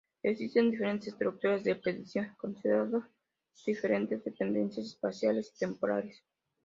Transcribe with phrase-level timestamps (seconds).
[0.23, 3.05] Existen diferentes estructuras de predicción considerando
[3.67, 6.23] diferentes dependencias espaciales y temporales.